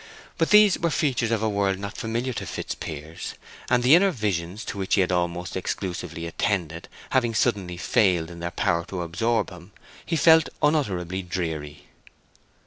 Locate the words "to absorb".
8.85-9.51